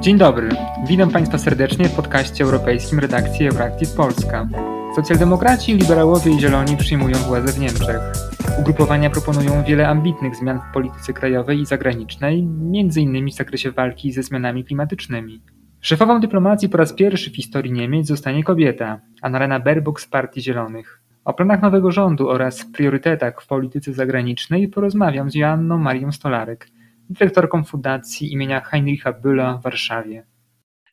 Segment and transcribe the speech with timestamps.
[0.00, 0.48] Dzień dobry,
[0.86, 4.48] witam Państwa serdecznie w podcaście europejskim redakcji Euractiv Polska.
[4.96, 8.00] Socjaldemokraci, liberałowie i zieloni przyjmują władzę w Niemczech.
[8.60, 13.28] Ugrupowania proponują wiele ambitnych zmian w polityce krajowej i zagranicznej, m.in.
[13.30, 15.42] w zakresie walki ze zmianami klimatycznymi.
[15.80, 21.00] Szefową dyplomacji po raz pierwszy w historii Niemiec zostanie kobieta, Annalena Baerbock z Partii Zielonych.
[21.24, 26.68] O planach nowego rządu oraz priorytetach w polityce zagranicznej porozmawiam z Joanną Marią Stolarek,
[27.10, 30.26] dyrektorką Fundacji imienia Heinricha Bühla w Warszawie.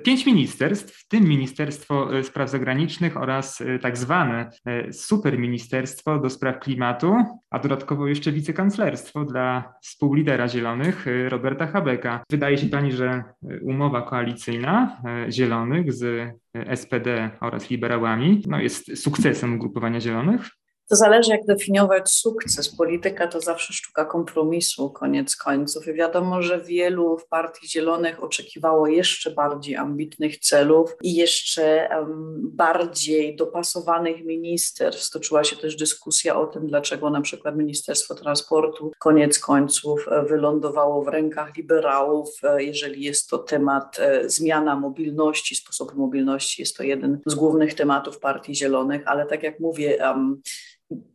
[0.03, 6.29] Pięć ministerstw, w tym Ministerstwo e, Spraw Zagranicznych oraz e, tak zwane e, superministerstwo do
[6.29, 7.15] spraw klimatu,
[7.49, 12.23] a dodatkowo jeszcze wicekanclerstwo dla współlidera Zielonych Roberta Habeka.
[12.31, 13.23] Wydaje się Pani, że
[13.61, 16.33] umowa koalicyjna Zielonych z
[16.75, 20.49] SPD oraz liberałami no jest sukcesem ugrupowania Zielonych?
[20.89, 22.75] To zależy, jak definiować sukces.
[22.75, 25.87] Polityka to zawsze sztuka kompromisu, koniec końców.
[25.87, 32.39] I wiadomo, że wielu w Partii Zielonych oczekiwało jeszcze bardziej ambitnych celów i jeszcze um,
[32.43, 35.03] bardziej dopasowanych ministerstw.
[35.03, 41.03] Stoczyła się też dyskusja o tym, dlaczego na przykład Ministerstwo Transportu koniec końców e, wylądowało
[41.03, 46.61] w rękach liberałów, e, jeżeli jest to temat e, zmiana mobilności, sposobu mobilności.
[46.61, 50.41] Jest to jeden z głównych tematów Partii Zielonych, ale tak jak mówię, um,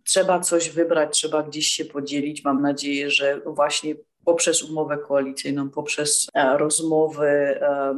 [0.05, 2.45] trzeba coś wybrać, trzeba gdzieś się podzielić.
[2.45, 7.95] Mam nadzieję, że właśnie poprzez umowę koalicyjną, poprzez e, rozmowy e,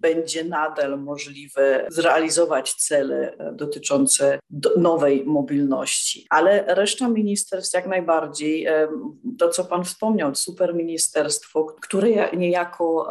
[0.00, 4.38] będzie nadal możliwe zrealizować cele e, dotyczące
[4.76, 6.26] nowej mobilności.
[6.30, 8.66] Ale reszta ministerstw jak najbardziej,
[9.38, 13.08] to co Pan wspomniał, superministerstwo, które niejako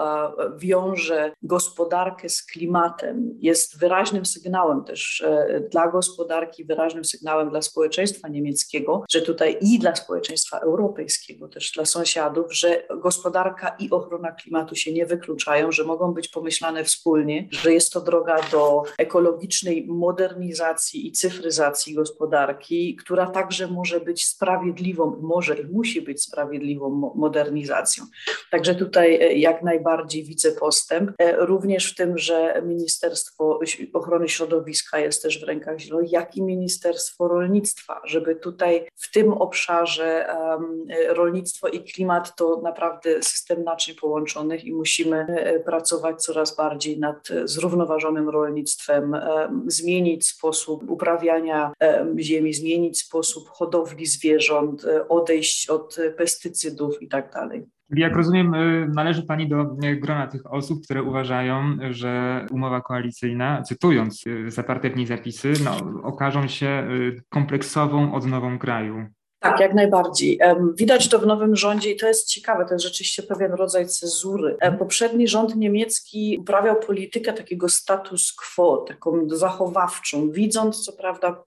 [0.57, 5.25] wiąże gospodarkę z klimatem, jest wyraźnym sygnałem też
[5.71, 11.85] dla gospodarki, wyraźnym sygnałem dla społeczeństwa niemieckiego, że tutaj i dla społeczeństwa europejskiego, też dla
[11.85, 17.73] sąsiadów, że gospodarka i ochrona klimatu się nie wykluczają, że mogą być pomyślane wspólnie, że
[17.73, 25.55] jest to droga do ekologicznej modernizacji i cyfryzacji gospodarki, która także może być sprawiedliwą, może
[25.55, 28.03] i musi być sprawiedliwą modernizacją.
[28.51, 31.11] Także tutaj e, jak najbardziej widzę postęp.
[31.17, 33.59] E, również w tym, że Ministerstwo
[33.93, 39.33] Ochrony Środowiska jest też w rękach Zielonych, jak i Ministerstwo Rolnictwa, żeby tutaj w tym
[39.33, 46.55] obszarze um, rolnictwo i klimat to naprawdę system naczyń połączonych i musimy e, pracować coraz
[46.55, 51.73] bardziej nad e, zrównoważonym rolnictwem, e, zmienić sposób uprawiania
[52.19, 57.65] ziemi, zmienić sposób hodowli zwierząt, odejść od pestycydów i tak dalej.
[57.89, 58.55] Jak rozumiem,
[58.93, 59.65] należy Pani do
[59.97, 66.47] grona tych osób, które uważają, że umowa koalicyjna, cytując zaparte w niej zapisy, no, okażą
[66.47, 66.87] się
[67.29, 69.05] kompleksową odnową kraju.
[69.39, 70.39] Tak, jak najbardziej.
[70.75, 74.57] Widać to w nowym rządzie i to jest ciekawe, to jest rzeczywiście pewien rodzaj cezury.
[74.79, 81.43] Poprzedni rząd niemiecki uprawiał politykę takiego status quo, taką zachowawczą, widząc co prawda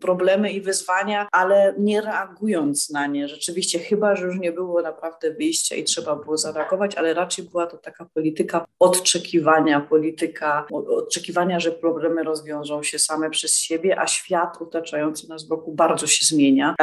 [0.00, 3.28] problemy i wyzwania, ale nie reagując na nie.
[3.28, 7.66] Rzeczywiście, chyba, że już nie było naprawdę wyjścia i trzeba było zareagować, ale raczej była
[7.66, 10.66] to taka polityka odczekiwania, polityka
[11.06, 16.26] oczekiwania, że problemy rozwiążą się same przez siebie, a świat otaczający nas wokół bardzo się
[16.26, 16.74] zmienia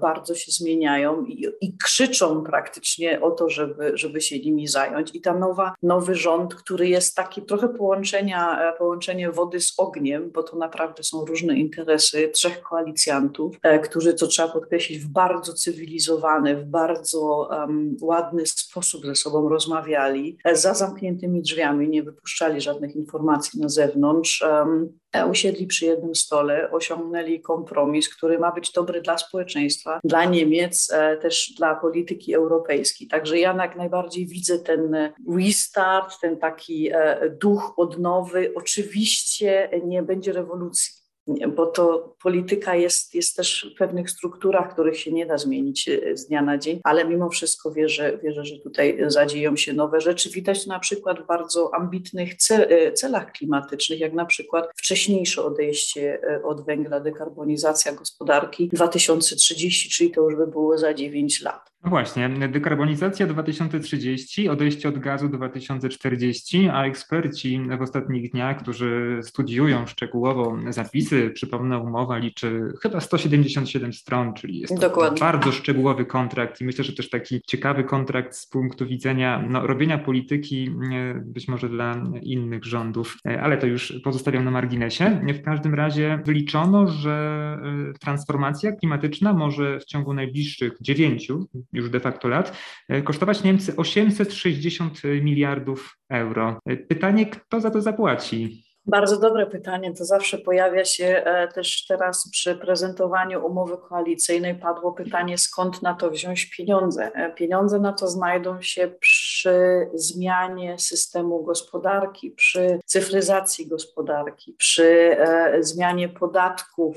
[0.00, 5.14] bardzo się zmieniają i, i, krzyczą praktycznie o to, żeby, żeby się nimi zająć.
[5.14, 10.42] I ta nowa, nowy rząd, który jest taki trochę połączenia, połączenie wody z ogniem, bo
[10.42, 16.56] to naprawdę są różne interesy trzech koalicjantów, e, którzy, co trzeba podkreślić, w bardzo cywilizowany,
[16.56, 22.96] w bardzo um, ładny sposób ze sobą rozmawiali, e, za zamkniętymi drzwiami, nie wypuszczali żadnych
[22.96, 24.42] informacji na zewnątrz.
[24.42, 30.92] Um, usiedli przy jednym stole, osiągnęli kompromis, który ma być dobry dla społeczeństwa, dla Niemiec,
[30.92, 33.08] e, też dla polityki europejskiej.
[33.08, 38.52] Także ja jak najbardziej widzę ten restart, ten taki e, duch odnowy.
[38.54, 45.12] Oczywiście nie będzie rewolucji bo to polityka jest, jest też w pewnych strukturach, których się
[45.12, 48.98] nie da zmienić e, z dnia na dzień, ale mimo wszystko wierzę, wierzę że tutaj
[49.06, 50.30] zadzieją się nowe rzeczy.
[50.30, 56.42] Widać na przykład w bardzo ambitnych e, celach klimatycznych, jak na przykład wcześniejsze odejście e,
[56.42, 61.71] od węgla, dekarbonizacja gospodarki 2030, czyli to już by było za 9 lat.
[61.84, 69.86] No właśnie, dekarbonizacja 2030, odejście od gazu 2040, a eksperci w ostatnich dniach, którzy studiują
[69.86, 76.64] szczegółowo zapisy, przypomnę, umowa liczy chyba 177 stron, czyli jest to bardzo szczegółowy kontrakt i
[76.64, 81.68] myślę, że też taki ciekawy kontrakt z punktu widzenia no, robienia polityki e, być może
[81.68, 85.20] dla innych rządów, e, ale to już pozostawiam na marginesie.
[85.34, 87.56] W każdym razie wyliczono, że
[87.90, 92.58] e, transformacja klimatyczna może w ciągu najbliższych dziewięciu już de facto lat,
[93.04, 96.58] kosztować Niemcy 860 miliardów euro.
[96.88, 98.64] Pytanie, kto za to zapłaci?
[98.86, 99.94] Bardzo dobre pytanie.
[99.94, 104.54] To zawsze pojawia się e, też teraz przy prezentowaniu umowy koalicyjnej.
[104.54, 107.10] Padło pytanie, skąd na to wziąć pieniądze.
[107.14, 115.62] E, pieniądze na to znajdą się przy zmianie systemu gospodarki, przy cyfryzacji gospodarki, przy e,
[115.62, 116.96] zmianie podatków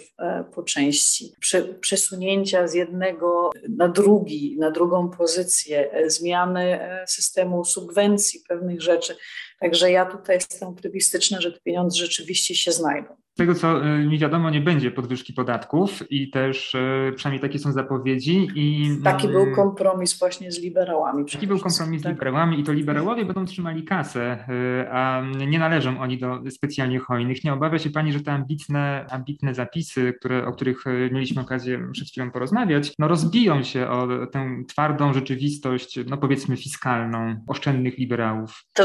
[0.55, 8.81] po części, przy przesunięcia z jednego na drugi, na drugą pozycję, zmiany systemu subwencji pewnych
[8.81, 9.15] rzeczy.
[9.60, 13.16] Także ja tutaj jestem optymistyczna, że te pieniądze rzeczywiście się znajdą.
[13.35, 17.59] Z tego, co y, mi wiadomo, nie będzie podwyżki podatków i też y, przynajmniej takie
[17.59, 18.47] są zapowiedzi.
[18.55, 21.25] I, taki był mm, kompromis właśnie z liberałami.
[21.31, 22.11] Taki był kompromis tak.
[22.11, 24.45] z liberałami i to liberałowie będą trzymali kasę,
[24.91, 27.43] a nie należą oni do specjalnie hojnych.
[27.43, 32.07] Nie obawia się Pani, że te ambitne, ambitne zapisy, które, o których mieliśmy okazję przed
[32.07, 38.63] chwilą porozmawiać, no rozbiją się o tę twardą rzeczywistość, no powiedzmy fiskalną, oszczędnych liberałów.
[38.73, 38.83] To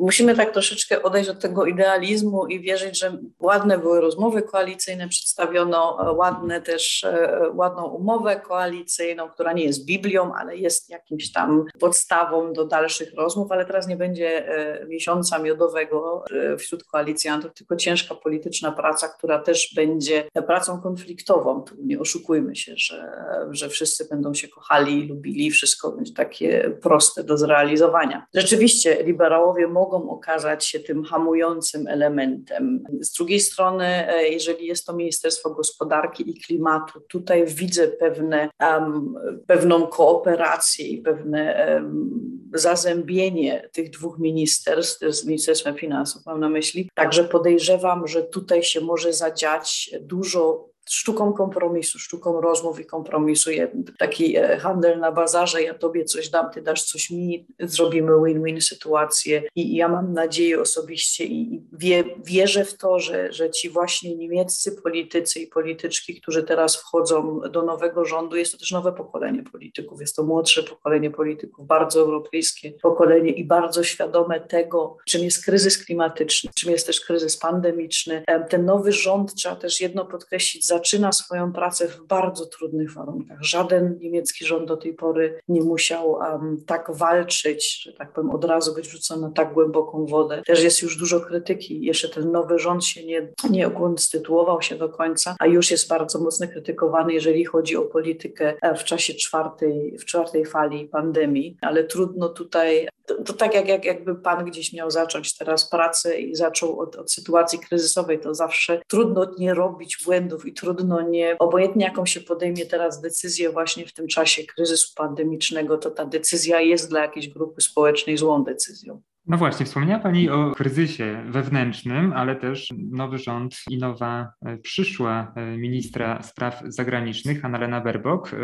[0.00, 5.98] musimy tak troszeczkę odejść od tego idealizmu i wierzyć, że ładne były rozmowy koalicyjne, przedstawiono
[6.00, 11.64] e, ładne też, e, ładną umowę koalicyjną, która nie jest Biblią, ale jest jakimś tam
[11.80, 16.24] podstawą do dalszych rozmów, ale teraz nie będzie e, miesiąca miodowego
[16.58, 21.62] wśród koalicjantów, tylko ciężka polityczna praca, która też będzie pracą konfliktową.
[21.62, 23.12] Tu nie oszukujmy się, że,
[23.50, 28.26] że wszyscy będą się kochali lubili, wszystko będzie takie proste do zrealizowania.
[28.34, 32.84] Rzeczywiście liberałowie mogą okazać się tym hamującym elementem.
[33.00, 38.50] Z drugiej strony strony, e, jeżeli jest to Ministerstwo Gospodarki i Klimatu, tutaj widzę pewne,
[38.60, 39.14] um,
[39.46, 46.90] pewną kooperację i pewne um, zazębienie tych dwóch ministerstw, z Ministerstwem Finansów mam na myśli.
[46.94, 53.50] Także podejrzewam, że tutaj się może zadziać dużo sztuką kompromisu, sztuką rozmów i kompromisu.
[53.98, 58.60] Taki e, handel na bazarze, ja tobie coś dam, ty dasz coś mi, zrobimy win-win
[58.60, 64.16] sytuację i ja mam nadzieję osobiście i wie, wierzę w to, że, że ci właśnie
[64.16, 69.42] niemieccy politycy i polityczki, którzy teraz wchodzą do nowego rządu, jest to też nowe pokolenie
[69.42, 75.44] polityków, jest to młodsze pokolenie polityków, bardzo europejskie pokolenie i bardzo świadome tego, czym jest
[75.44, 78.24] kryzys klimatyczny, czym jest też kryzys pandemiczny.
[78.48, 83.38] Ten nowy rząd, trzeba też jedno podkreślić, zaczyna swoją pracę w bardzo trudnych warunkach.
[83.40, 88.44] Żaden niemiecki rząd do tej pory nie musiał um, tak walczyć, że tak powiem, od
[88.44, 90.42] razu być wrzucony na tak głęboką wodę.
[90.46, 91.84] Też jest już dużo krytyki.
[91.84, 96.18] Jeszcze ten nowy rząd się nie, nie ukonstytuował się do końca, a już jest bardzo
[96.18, 101.84] mocno krytykowany, jeżeli chodzi o politykę e, w czasie czwartej, w czwartej fali pandemii, ale
[101.84, 106.34] trudno tutaj to, to, tak jak, jak jakby pan gdzieś miał zacząć teraz pracę i
[106.34, 111.84] zaczął od, od, sytuacji kryzysowej, to zawsze trudno nie robić błędów i trudno nie, obojętnie
[111.84, 116.90] jaką się podejmie teraz decyzję właśnie w tym czasie kryzysu pandemicznego, to ta decyzja jest
[116.90, 119.02] dla jakiejś grupy społecznej złą decyzją.
[119.26, 125.32] No właśnie, wspomniała Pani o kryzysie wewnętrznym, ale też nowy rząd i nowa e, przyszła
[125.36, 128.36] e, ministra spraw zagranicznych, Annalena Baerbock, e,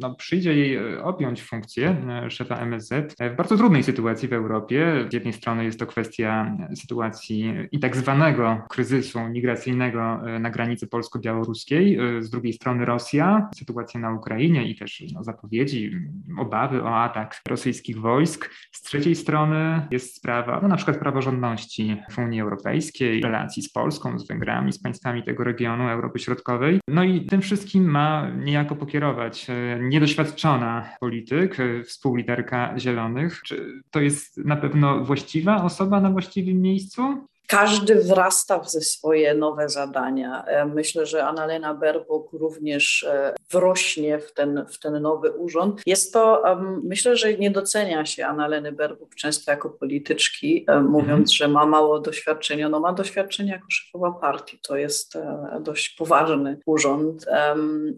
[0.00, 1.96] no, przyjdzie jej objąć funkcję
[2.28, 5.06] szefa MSZ w bardzo trudnej sytuacji w Europie.
[5.10, 11.98] Z jednej strony jest to kwestia sytuacji i tak zwanego kryzysu migracyjnego na granicy polsko-białoruskiej,
[12.20, 15.90] z drugiej strony Rosja, sytuacja na Ukrainie i też no, zapowiedzi,
[16.38, 18.50] obawy o atak rosyjskich wojsk.
[18.72, 24.18] Z trzeciej strony jest sprawa, no na przykład praworządności w Unii Europejskiej, relacji z Polską,
[24.18, 26.80] z Węgrami, z państwami tego regionu Europy Środkowej.
[26.88, 33.42] No i tym wszystkim ma niejako pokierować e, niedoświadczona polityk, e, współliderka Zielonych.
[33.42, 37.26] Czy to jest na pewno właściwa osoba na właściwym miejscu?
[37.52, 40.44] Każdy wrasta w ze swoje nowe zadania.
[40.44, 45.82] E, myślę, że Annalena Baerbock również e, wrośnie w ten, w ten nowy urząd.
[45.86, 46.42] Jest to,
[46.84, 51.26] myślę, że nie docenia się Annaleny Baerbock często jako polityczki, e, mówiąc, mhm.
[51.26, 52.68] że ma mało doświadczenia.
[52.68, 55.18] No ma doświadczenie jako szefowa partii, to jest
[55.60, 57.26] dość poważny urząd.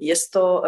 [0.01, 0.63] Jest to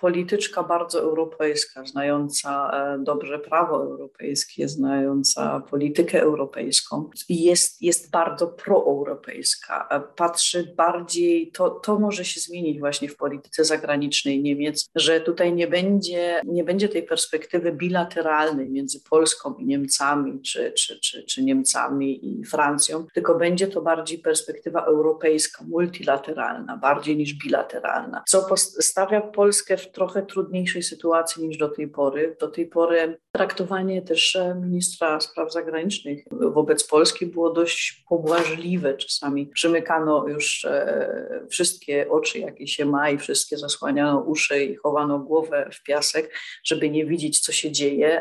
[0.00, 9.88] polityczka bardzo europejska, znająca e, dobrze prawo europejskie, znająca politykę europejską jest, jest bardzo proeuropejska.
[9.90, 15.54] E, patrzy bardziej, to, to może się zmienić właśnie w polityce zagranicznej Niemiec, że tutaj
[15.54, 21.44] nie będzie, nie będzie tej perspektywy bilateralnej między Polską i Niemcami, czy, czy, czy, czy
[21.44, 29.20] Niemcami i Francją, tylko będzie to bardziej perspektywa europejska, multilateralna, bardziej niż bilateralna, co postawia
[29.20, 32.36] Polskę w w trochę trudniejszej sytuacji niż do tej pory.
[32.40, 38.94] Do tej pory traktowanie też e, ministra spraw zagranicznych wobec Polski było dość pobłażliwe.
[38.94, 45.18] Czasami przymykano już e, wszystkie oczy, jakie się ma, i wszystkie zasłaniano uszy i chowano
[45.18, 48.20] głowę w piasek, żeby nie widzieć, co się dzieje.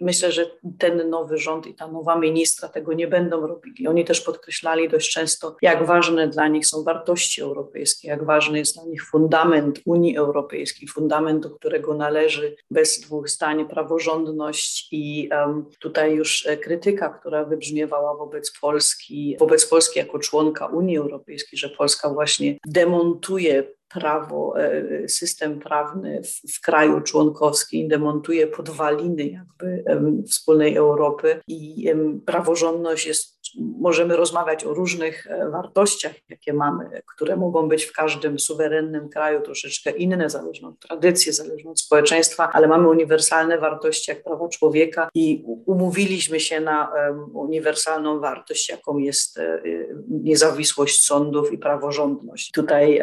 [0.00, 3.88] Myślę, że ten nowy rząd i ta nowa ministra tego nie będą robili.
[3.88, 8.74] Oni też podkreślali dość często, jak ważne dla nich są wartości europejskie, jak ważny jest
[8.74, 15.66] dla nich fundament Unii Europejskiej, fundament, do którego należy bez dwóch zdań praworządność i um,
[15.80, 21.68] tutaj już e, krytyka, która wybrzmiewała wobec Polski, wobec Polski jako członka Unii Europejskiej, że
[21.68, 29.84] Polska właśnie demontuje prawo, e, system prawny w, w, kraju członkowskim demontuje podwaliny jakby
[30.28, 31.88] wspólnej Europy i
[32.26, 38.38] praworządność jest możemy rozmawiać o różnych e, wartościach, jakie mamy, które mogą być w każdym
[38.38, 44.24] suwerennym kraju troszeczkę inne, zależne od tradycji, zależne od społeczeństwa, ale mamy uniwersalne wartości jak
[44.24, 46.92] prawa człowieka i umówiliśmy się na
[47.32, 49.62] uniwersalną wartość, jaką jest e,
[50.08, 52.50] niezawisłość sądów i praworządność.
[52.50, 53.00] Tutaj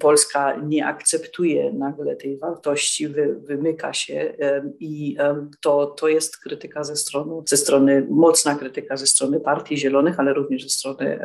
[0.00, 4.34] Polska nie akceptuje nagle tej wartości, wy, wymyka się
[4.80, 5.16] i
[5.60, 10.20] to, to jest krytyka ze strony, ze strony, mocna krytyka ze strony partii Partii Zielonych,
[10.20, 11.20] ale również ze strony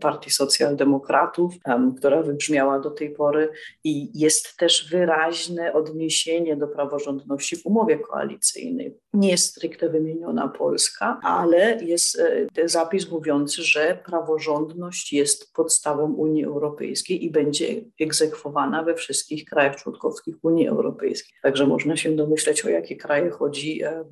[0.00, 1.54] Partii Socjaldemokratów,
[1.98, 3.48] która wybrzmiała do tej pory
[3.84, 9.01] i jest też wyraźne odniesienie do praworządności w umowie koalicyjnej.
[9.14, 12.20] Nie jest stricte wymieniona Polska, ale jest
[12.56, 17.66] e, zapis mówiący, że praworządność jest podstawą Unii Europejskiej i będzie
[18.00, 21.34] egzekwowana we wszystkich krajach członkowskich Unii Europejskiej.
[21.42, 24.04] Także można się domyśleć, o jakie kraje chodzi, e,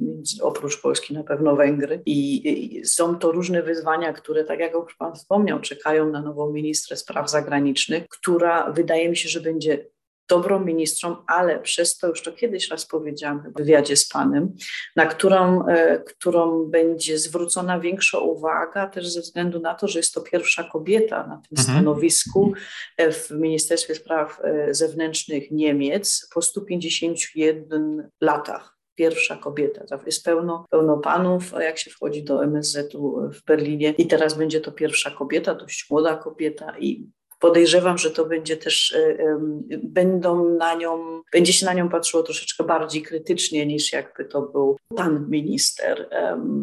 [0.42, 2.02] oprócz Polski na pewno Węgry.
[2.06, 6.96] I są to różne wyzwania, które, tak jak już Pan wspomniał, czekają na nową ministrę
[6.96, 9.86] spraw zagranicznych, która wydaje mi się, że będzie
[10.30, 14.56] dobrą ministrą, ale przez to już to kiedyś raz powiedziałam w wywiadzie z Panem,
[14.96, 20.14] na którą, e, którą będzie zwrócona większa uwaga też ze względu na to, że jest
[20.14, 21.68] to pierwsza kobieta na tym mhm.
[21.68, 22.52] stanowisku
[22.96, 29.84] e, w Ministerstwie Spraw e, Zewnętrznych Niemiec po 151 latach pierwsza kobieta.
[30.06, 34.72] Jest pełno, pełno panów, jak się wchodzi do MSZ-u w Berlinie i teraz będzie to
[34.72, 39.38] pierwsza kobieta, dość młoda kobieta i podejrzewam, że to będzie też, e,
[39.82, 44.76] będą na nią, będzie się na nią patrzyło troszeczkę bardziej krytycznie niż jakby to był
[44.96, 46.08] pan minister.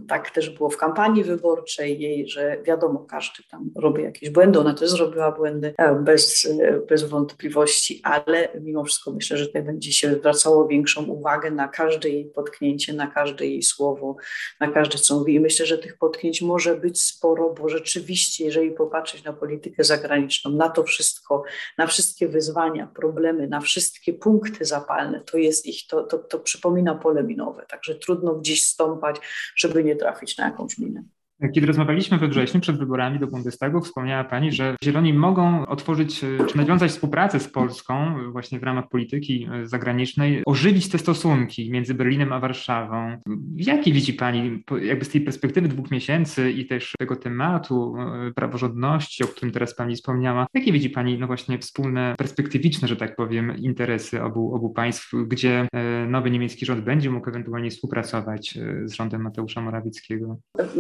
[0.08, 4.74] Tak też było w kampanii wyborczej jej, że wiadomo, każdy tam robi jakieś błędy, ona
[4.74, 9.92] też zrobiła błędy e, bez, e, bez wątpliwości, ale mimo wszystko myślę, że tutaj będzie
[9.92, 14.16] się zwracało większą uwagę na każde jej potknięcie, na każde jej słowo,
[14.60, 18.72] na każde co mówi i myślę, że tych potknięć może być sporo, bo rzeczywiście, jeżeli
[18.72, 21.44] popatrzeć na politykę zagraniczną, na to wszystko,
[21.78, 26.96] na wszystkie wyzwania, problemy, na wszystkie punkty zapalne, to jest ich, to, to, to przypomina
[26.96, 29.16] pole minowe, także trudno gdzieś stąpać,
[29.56, 31.04] żeby nie trafić na jakąś minę.
[31.54, 36.58] Kiedy rozmawialiśmy we wrześniu przed wyborami do Bundestagu, wspomniała Pani, że Zieloni mogą otworzyć czy
[36.58, 42.40] nawiązać współpracę z Polską właśnie w ramach polityki zagranicznej, ożywić te stosunki między Berlinem a
[42.40, 43.18] Warszawą.
[43.56, 49.24] Jakie widzi Pani, jakby z tej perspektywy dwóch miesięcy i też tego tematu e, praworządności,
[49.24, 53.58] o którym teraz Pani wspomniała, jakie widzi Pani, no właśnie wspólne, perspektywiczne, że tak powiem,
[53.58, 58.94] interesy obu, obu państw, gdzie e, nowy niemiecki rząd będzie mógł ewentualnie współpracować e, z
[58.94, 60.38] rządem Mateusza Morawieckiego?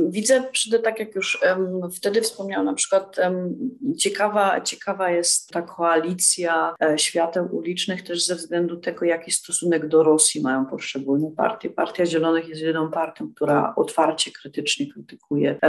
[0.09, 1.41] Widzę przy, tak jak już
[1.95, 3.15] wtedy wspomniałam, na przykład
[3.97, 10.03] ciekawa, ciekawa jest ta koalicja e, świateł ulicznych też ze względu tego, jaki stosunek do
[10.03, 11.69] Rosji mają poszczególne partie.
[11.69, 15.59] Partia Zielonych jest jedyną partią, która otwarcie krytycznie krytykuje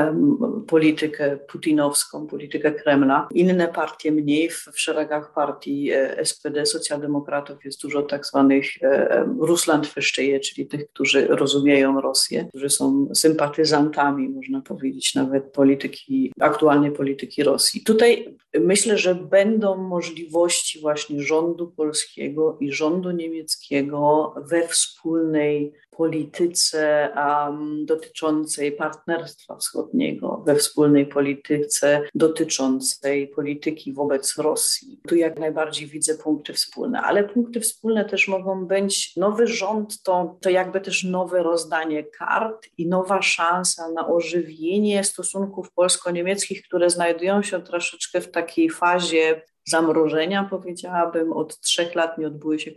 [0.67, 3.29] politykę putinowską, politykę Kremla.
[3.31, 9.25] Inne partie mniej, w, w szeregach partii e, SPD, socjaldemokratów jest dużo tak zwanych e,
[9.41, 17.43] Russlandverstehe, czyli tych, którzy rozumieją Rosję, którzy są sympatyzantami, można powiedzieć, nawet polityki, aktualnej polityki
[17.43, 17.85] Rosji.
[17.85, 27.87] Tutaj myślę, że będą możliwości właśnie rządu polskiego i rządu niemieckiego we wspólnej polityce um,
[27.87, 35.01] dotyczącej partnerstwa wschodniego, we wspólnej polityce dotyczącej polityki wobec Rosji.
[35.09, 40.39] Tu jak najbardziej widzę punkty wspólne, ale punkty wspólne też mogą być nowy rząd, to,
[40.41, 47.43] to jakby też nowe rozdanie kart i nowa szansa na ożywienie stosunków polsko-niemieckich, które znajdują
[47.43, 51.33] się troszeczkę w takiej fazie zamrożenia, powiedziałabym.
[51.33, 52.71] Od trzech lat nie odbyły się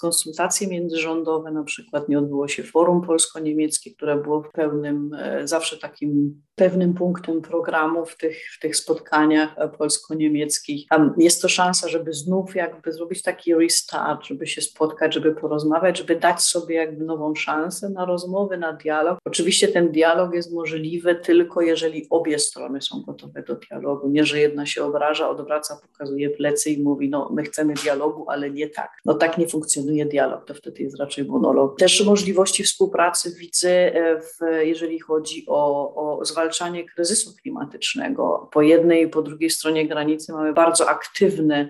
[0.00, 5.78] konsultacje międzyrządowe, na przykład nie odbyło się forum polsko-niemieckie, które było w pełnym, e, zawsze
[5.78, 10.86] takim pewnym punktem programu w tych, w tych spotkaniach polsko-niemieckich.
[11.18, 16.16] Jest to szansa, żeby znów jakby zrobić taki restart, żeby się spotkać, żeby porozmawiać, żeby
[16.16, 19.18] dać sobie jakby nową szansę na rozmowy, na dialog.
[19.24, 24.08] Oczywiście ten dialog jest możliwy tylko jeżeli obie strony są gotowe do dialogu.
[24.08, 28.50] Nie, że jedna się obraża, odwraca, pokazuje plecy i mówi, no my chcemy dialogu, ale
[28.50, 28.90] nie tak.
[29.04, 31.78] No tak nie funkcjonuje dialog, to wtedy jest raczej monolog.
[31.78, 38.48] Też możliwości współpracy widzę, e, w, jeżeli chodzi o, o zwalczanie kryzysu klimatycznego.
[38.52, 41.68] Po jednej i po drugiej stronie granicy mamy bardzo aktywne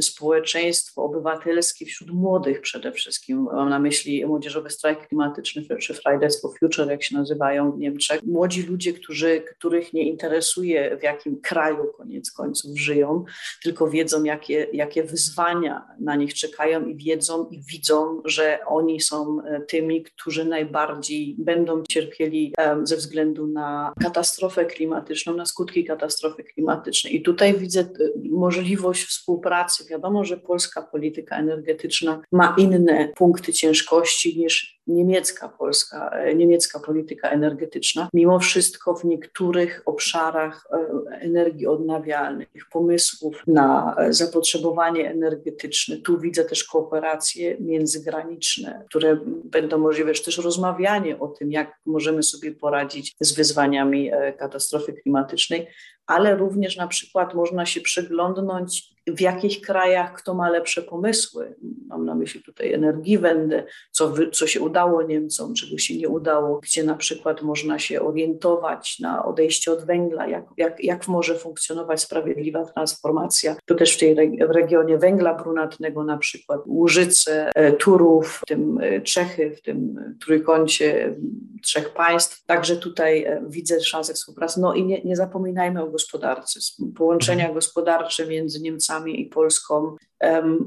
[0.00, 3.44] społeczeństwo obywatelskie wśród młodych przede wszystkim.
[3.52, 8.22] Mam na myśli młodzieżowy strajk klimatyczny czy Fridays for Future, jak się nazywają w Niemczech.
[8.22, 13.24] Młodzi ludzie, którzy, których nie interesuje w jakim kraju koniec końców żyją,
[13.62, 19.42] tylko wiedzą jakie, jakie wyzwania na nich czekają i wiedzą i widzą, że oni są
[19.42, 27.16] e, tymi, którzy najbardziej będą cierpieli ze względu na katastrofę klimatyczną, na skutki katastrofy klimatycznej.
[27.16, 27.86] I tutaj widzę e,
[28.30, 29.84] możliwość współpracy.
[29.90, 37.30] Wiadomo, że polska polityka energetyczna ma inne punkty ciężkości niż niemiecka polska, e, niemiecka polityka
[37.30, 38.08] energetyczna.
[38.14, 40.68] Mimo wszystko w niektórych obszarach
[41.10, 50.24] energii odnawialnych, pomysłów na zapotrzebowanie energetyczne, tu widzę też kooperacje międzygraniczne, które będą możliwe, czy
[50.24, 55.66] też rozmawianie o tym, jak możemy sobie poradzić z wyzwaniami e, katastrofy klimatycznej,
[56.06, 61.54] ale również na przykład można się przyglądnąć, w jakich krajach kto ma lepsze pomysły.
[61.86, 66.84] Mam na myśli tutaj Energiewende, co, co się udało Niemcom, czego się nie udało, gdzie
[66.84, 72.64] na przykład można się orientować na odejście od węgla, jak, jak, jak może funkcjonować sprawiedliwa
[72.64, 73.56] transformacja.
[73.64, 78.78] Tu też w tej w regionie węgla brunatnego na przykład Łużyce, e, Turów, w tym
[78.82, 81.16] e, Czechy, w tym trójkącie
[81.62, 82.46] trzech państw.
[82.46, 84.60] Także tutaj e, widzę szansę współpracy.
[84.60, 86.60] No i nie, nie zapominajmy o gospodarce.
[86.96, 87.54] Połączenia mhm.
[87.54, 89.96] gospodarcze między Niemcami i Polską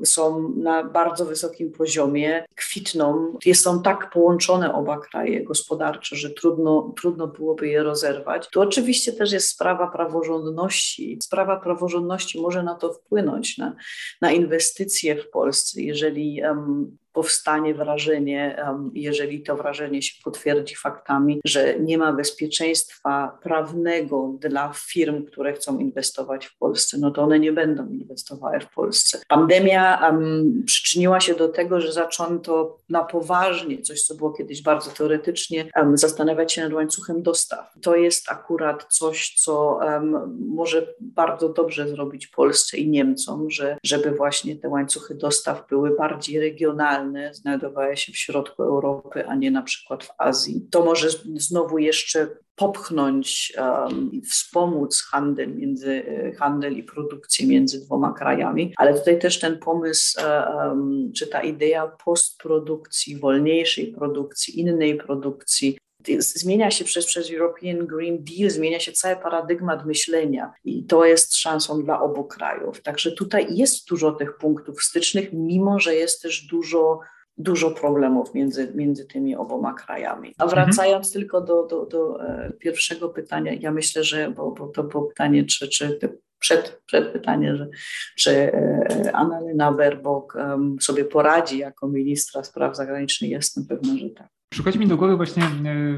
[0.05, 3.37] są na bardzo wysokim poziomie, kwitną.
[3.53, 8.49] Są tak połączone oba kraje gospodarcze, że trudno, trudno byłoby je rozerwać.
[8.49, 11.19] Tu oczywiście też jest sprawa praworządności.
[11.23, 13.75] Sprawa praworządności może na to wpłynąć, na,
[14.21, 21.79] na inwestycje w Polsce, jeżeli um, powstanie wrażenie, jeżeli to wrażenie się potwierdzi faktami, że
[21.79, 27.51] nie ma bezpieczeństwa prawnego dla firm, które chcą inwestować w Polsce, no to one nie
[27.51, 29.21] będą inwestowały w Polsce.
[29.39, 34.91] Pandemia um, przyczyniła się do tego, że zaczęto na poważnie, coś co było kiedyś bardzo
[34.91, 37.73] teoretycznie, um, zastanawiać się nad łańcuchem dostaw.
[37.81, 44.11] To jest akurat coś, co um, może bardzo dobrze zrobić Polsce i Niemcom, że, żeby
[44.11, 49.61] właśnie te łańcuchy dostaw były bardziej regionalne, znajdowały się w środku Europy, a nie na
[49.61, 50.67] przykład w Azji.
[50.71, 52.27] To może znowu jeszcze
[52.59, 56.03] popchnąć um, i wspomóc handel, między,
[56.37, 61.87] handel i produkcję między dwoma krajami, ale tutaj też ten pomysł, um, czy ta idea
[62.05, 65.77] postprodukcji, wolniejszej produkcji, innej produkcji,
[66.19, 71.35] zmienia się przez, przez European Green Deal, zmienia się cały paradygmat myślenia i to jest
[71.35, 72.81] szansą dla obu krajów.
[72.81, 76.99] Także tutaj jest dużo tych punktów stycznych, mimo że jest też dużo
[77.39, 80.33] dużo problemów między, między tymi oboma krajami.
[80.37, 80.49] A mhm.
[80.49, 81.13] wracając mhm.
[81.13, 85.45] tylko do, do, do e, pierwszego pytania, ja myślę, że, bo, bo to było pytanie,
[85.45, 85.99] czy, czy
[86.39, 87.69] przed, przed pytanie, że,
[88.17, 90.33] czy e, Annalena Baerbock
[90.79, 94.38] sobie poradzi jako ministra spraw zagranicznych, jestem pewna, że tak.
[94.49, 95.49] Przychodzi mi do głowy właśnie e,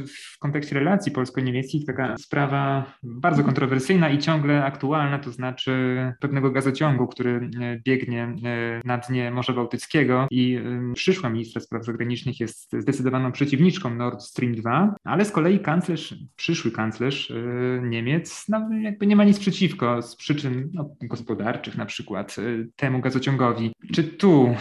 [0.08, 5.74] w kontekście relacji polsko-niemieckich taka sprawa bardzo kontrowersyjna i ciągle aktualna, to znaczy
[6.20, 10.60] pewnego gazociągu, który e, biegnie e, na dnie Morza Bałtyckiego i
[10.94, 16.72] przyszła ministra spraw zagranicznych jest zdecydowaną przeciwniczką Nord Stream 2, ale z kolei kanclerz, przyszły
[16.72, 17.34] kanclerz
[17.82, 22.36] Niemiec no, jakby nie ma nic przeciwko z przyczyn no, gospodarczych na przykład
[22.76, 23.72] temu gazociągowi.
[23.94, 24.56] Czy tu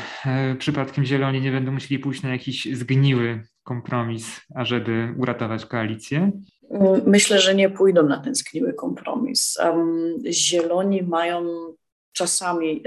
[0.59, 6.33] przypadkiem Zieloni nie będą musieli pójść na jakiś zgniły kompromis, ażeby uratować koalicję?
[7.07, 9.59] Myślę, że nie pójdą na ten zgniły kompromis.
[10.31, 11.45] Zieloni mają
[12.13, 12.83] czasami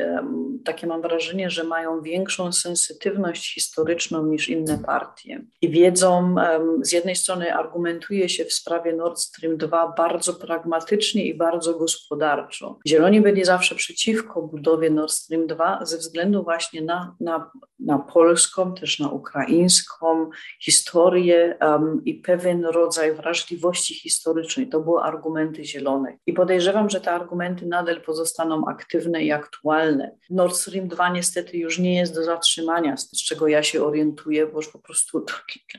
[0.66, 5.46] takie mam wrażenie, że mają większą sensytywność historyczną niż inne partie.
[5.62, 6.36] I wiedzą,
[6.82, 12.80] z jednej strony argumentuje się w sprawie Nord Stream 2 bardzo pragmatycznie i bardzo gospodarczo.
[12.88, 18.74] Zieloni byli zawsze przeciwko budowie Nord Stream 2 ze względu właśnie na, na, na polską,
[18.74, 20.30] też na ukraińską
[20.62, 24.70] historię um, i pewien rodzaj wrażliwości historycznej.
[24.70, 26.16] To były argumenty zielonych.
[26.26, 30.16] I podejrzewam, że te argumenty nadal pozostaną aktywne i aktualne.
[30.30, 34.58] Nord Stream 2 niestety już nie jest do zatrzymania, z czego ja się orientuję, bo
[34.58, 35.26] już po prostu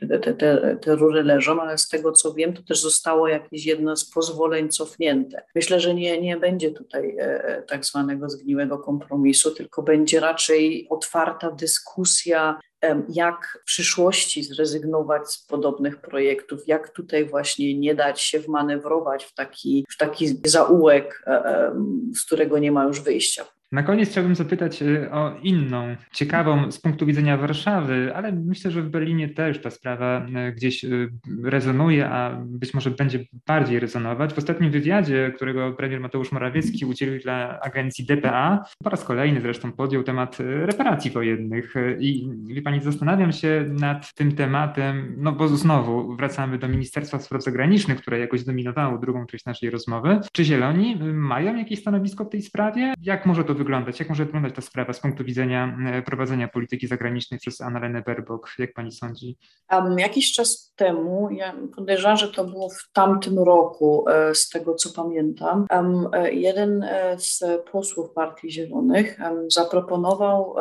[0.08, 3.66] te, te, te, te rury leżą, ale z tego co wiem, to też zostało jakieś
[3.66, 5.42] jedno z pozwoleń cofnięte.
[5.54, 11.50] Myślę, że nie, nie będzie tutaj e, tak zwanego zgniłego kompromisu, tylko będzie raczej otwarta
[11.50, 12.60] dyskusja
[13.08, 19.34] jak w przyszłości zrezygnować z podobnych projektów, jak tutaj właśnie nie dać się wmanewrować w
[19.34, 21.72] taki, w taki zaułek, e,
[22.14, 23.44] z którego nie ma już wyjścia.
[23.72, 28.82] Na koniec chciałbym zapytać y, o inną, ciekawą z punktu widzenia Warszawy, ale myślę, że
[28.82, 31.08] w Berlinie też ta sprawa y, gdzieś y,
[31.44, 34.34] rezonuje, a być może będzie bardziej rezonować.
[34.34, 39.72] W ostatnim wywiadzie, którego premier Mateusz Morawiecki udzielił dla agencji DPA, po raz kolejny zresztą
[39.72, 41.74] podjął temat reparacji wojennych.
[41.98, 47.44] I wie pani, zastanawiam się nad tym tematem, no bo znowu wracamy do Ministerstwa Spraw
[47.44, 50.20] Zagranicznych, które jakoś dominowało drugą część naszej rozmowy.
[50.32, 52.94] Czy Zieloni mają jakieś stanowisko w tej sprawie?
[53.02, 53.63] Jak może to wyglądać?
[53.64, 54.00] Wyglądać?
[54.00, 58.58] Jak może wyglądać ta sprawa z punktu widzenia e, prowadzenia polityki zagranicznej przez Annalenę Baerbock?
[58.58, 59.38] Jak pani sądzi?
[59.72, 64.74] Um, jakiś czas temu, ja podejrzewam, że to było w tamtym roku, e, z tego
[64.74, 70.54] co pamiętam, um, jeden z posłów Partii Zielonych um, zaproponował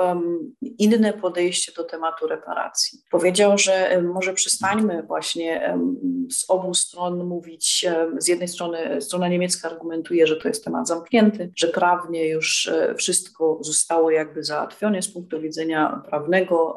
[0.62, 3.00] inne podejście do tematu reparacji.
[3.12, 5.78] Powiedział, że może przestańmy właśnie
[6.32, 7.86] z obu stron mówić,
[8.18, 13.60] z jednej strony strona niemiecka argumentuje, że to jest temat zamknięty, że prawnie już wszystko
[13.62, 16.76] zostało jakby załatwione z punktu widzenia prawnego,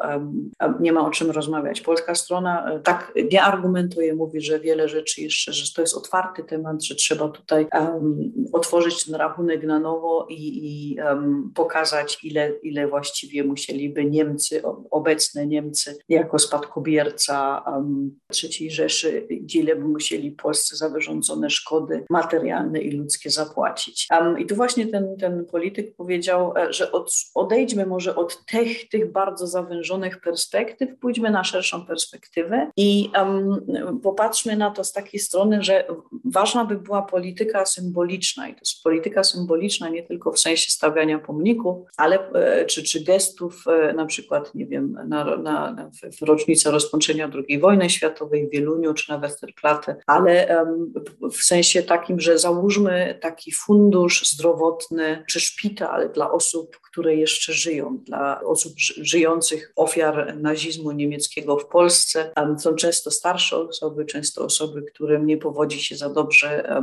[0.80, 1.80] nie ma o czym rozmawiać.
[1.80, 6.44] Polska strona e, tak nie argumentuje, mówi, że wiele rzeczy jeszcze, że to jest otwarty
[6.44, 12.52] temat, że trzeba tutaj um, otworzyć ten rachunek na nowo i, i um, pokazać, ile,
[12.62, 20.76] ile właściwie musieliby Niemcy, obecne Niemcy, jako spadkobierca um, III Rzeszy, ile by musieli Polsce
[20.76, 24.08] za wyrządzone szkody materialne i ludzkie zapłacić.
[24.38, 29.12] I tu właśnie ten, ten polityk powiedział, e, że od, odejdźmy może od tych, tych
[29.12, 33.66] bardzo zawężonych perspektyw, pójdźmy na szerszą perspektywę i um,
[34.02, 35.84] popatrzmy na to z takiej strony, że
[36.24, 41.18] ważna by była polityka symboliczna i to jest polityka symboliczna nie tylko w sensie stawiania
[41.18, 46.70] pomników, ale e, czy, czy gestów e, na przykład, nie wiem, na, na, w rocznicę
[46.70, 50.92] rozpoczęcia II wojny światowej w Wieluniu czy na Westerplatte, ale um,
[51.32, 57.52] w sensie takim, że załóżmy taki fundusz zdrowotny czy szpital, ale dla osób, które jeszcze
[57.52, 62.32] żyją, dla osób żyjących ofiar nazizmu niemieckiego w Polsce.
[62.58, 66.78] Są często starsze osoby, często osoby, którym nie powodzi się za dobrze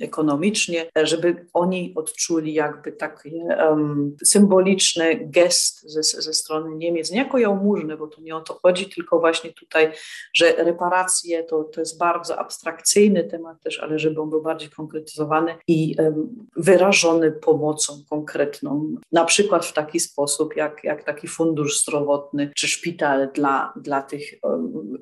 [0.00, 3.32] ekonomicznie, żeby oni odczuli jakby taki
[4.24, 8.88] symboliczny gest ze, ze strony Niemiec, nie jako jałmużny, bo to nie o to chodzi,
[8.88, 9.92] tylko właśnie tutaj,
[10.34, 15.54] że reparacje to, to jest bardzo abstrakcyjny temat też, ale żeby on był bardziej konkretyzowany
[15.66, 15.96] i
[16.56, 18.47] wyrażony pomocą konkretną,
[19.12, 24.22] na przykład w taki sposób, jak, jak taki fundusz zdrowotny czy szpital dla, dla tych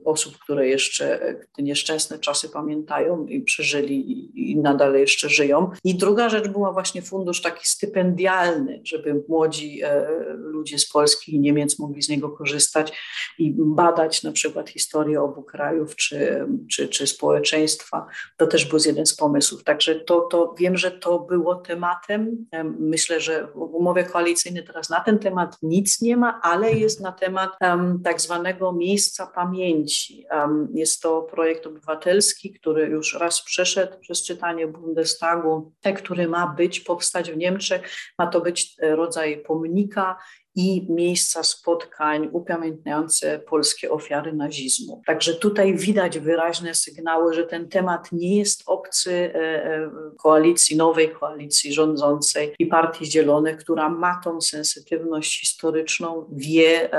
[0.04, 5.70] osób, które jeszcze te nieszczęsne czasy pamiętają i przeżyli i, i nadal jeszcze żyją.
[5.84, 10.06] I druga rzecz była właśnie fundusz taki stypendialny, żeby młodzi e,
[10.36, 12.92] ludzie z Polski i Niemiec mogli z niego korzystać
[13.38, 18.06] i badać na przykład historię obu krajów czy, czy, czy społeczeństwa.
[18.36, 19.64] To też był jeden z pomysłów.
[19.64, 22.46] Także to, to wiem, że to było tematem.
[22.78, 26.82] Myślę, że w umowie koalicyjnej teraz na ten temat nic nie ma, ale mhm.
[26.82, 30.26] jest na temat um, tak zwanego miejsca pamięci.
[30.30, 36.46] Um, jest to projekt obywatelski, który już raz przeszedł przez czytanie Bundestagu, te, który ma
[36.46, 37.90] być, powstać w Niemczech.
[38.18, 40.16] Ma to być e, rodzaj pomnika
[40.56, 45.02] i miejsca spotkań upamiętniające polskie ofiary nazizmu.
[45.06, 51.10] Także tutaj widać wyraźne sygnały, że ten temat nie jest obcy e, e, koalicji, nowej
[51.10, 56.90] koalicji rządzącej i Partii Zielonych, która ma tą sensytywność historyczną, wie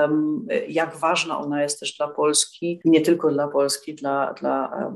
[0.68, 4.90] jak ważna ona jest też dla Polski, nie tylko dla Polski, dla, dla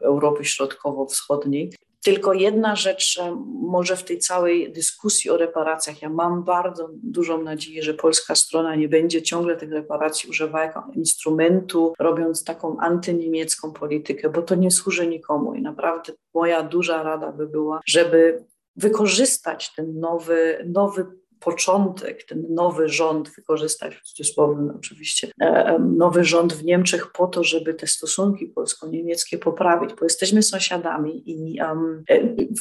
[0.00, 1.72] Europy Środkowo-Wschodniej.
[2.06, 3.20] Tylko jedna rzecz
[3.60, 6.02] może w tej całej dyskusji o reparacjach.
[6.02, 10.90] Ja mam bardzo dużą nadzieję, że polska strona nie będzie ciągle tych reparacji używała jako
[10.94, 15.54] instrumentu, robiąc taką antyniemiecką politykę, bo to nie służy nikomu.
[15.54, 18.44] I naprawdę moja duża rada by była, żeby
[18.76, 21.06] wykorzystać ten nowy, nowy
[21.40, 27.44] początek, ten nowy rząd, wykorzystać w cudzysłowie oczywiście, e, nowy rząd w Niemczech po to,
[27.44, 32.04] żeby te stosunki polsko-niemieckie poprawić, bo jesteśmy sąsiadami i um,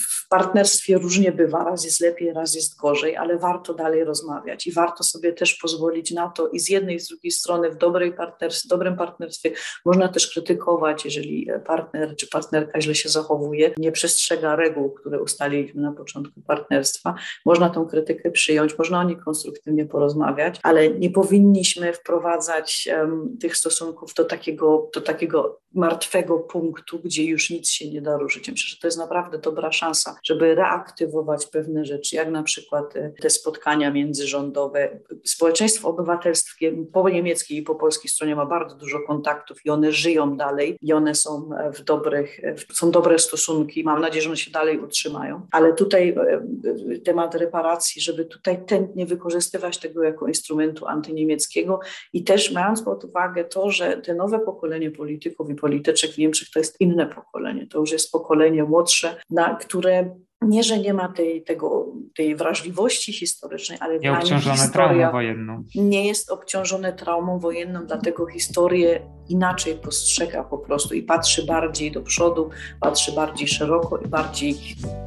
[0.10, 4.72] w partnerstwie różnie bywa, raz jest lepiej, raz jest gorzej, ale warto dalej rozmawiać i
[4.72, 8.14] warto sobie też pozwolić na to i z jednej i z drugiej strony w dobrej
[8.14, 9.52] partnerstwie, dobrym partnerstwie
[9.86, 15.82] można też krytykować, jeżeli partner czy partnerka źle się zachowuje, nie przestrzega reguł, które ustaliliśmy
[15.82, 17.16] na początku partnerstwa.
[17.46, 23.58] Można tą krytykę przyjąć, można o niej konstruktywnie porozmawiać, ale nie powinniśmy wprowadzać um, tych
[23.58, 28.50] stosunków do takiego, do takiego martwego punktu, gdzie już nic się nie da ruszyć.
[28.50, 33.12] Myślę, że to jest naprawdę dobra szansa, żeby reaktywować pewne rzeczy, jak na przykład e,
[33.22, 35.00] te spotkania międzyrządowe.
[35.24, 40.38] Społeczeństwo obywatelskie po niemieckiej i po polskiej stronie ma bardzo dużo kontaktów i one żyją
[40.38, 42.42] dalej i one są w dobrych,
[42.74, 43.84] są dobre stosunki.
[43.84, 45.48] Mam nadzieję, że one się dalej utrzymają.
[45.52, 48.26] Ale tutaj e, temat reparacji, żeby
[48.58, 51.80] tutaj tętnie wykorzystywać tego jako instrumentu antyniemieckiego.
[52.14, 56.50] I też mając pod uwagę to, że te nowe pokolenie polityków i polityczek w Niemczech
[56.54, 60.16] to jest inne pokolenie, to już jest pokolenie młodsze, na które
[60.46, 65.64] nie, że nie ma tej, tego, tej wrażliwości historycznej, ale nie obciążone traumą wojenną.
[65.76, 72.02] Nie jest obciążone traumą wojenną, dlatego historię inaczej postrzega po prostu i patrzy bardziej do
[72.02, 72.50] przodu,
[72.82, 74.56] patrzy bardziej szeroko i bardziej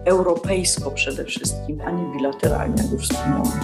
[0.04, 3.60] europejsko przede wszystkim, a nie bilateralnie, jak już wspomniałam.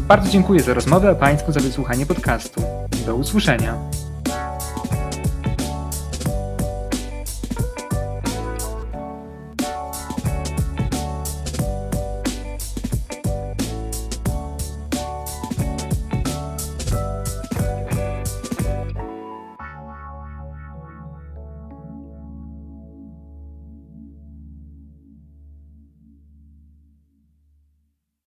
[0.00, 2.62] Bardzo dziękuję za rozmowę, a Państwu za wysłuchanie podcastu.
[3.06, 3.90] Do usłyszenia.